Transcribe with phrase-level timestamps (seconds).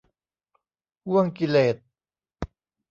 [1.05, 1.75] ห้วงกิเลส